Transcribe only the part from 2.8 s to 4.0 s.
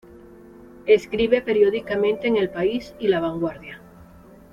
y La Vanguardia.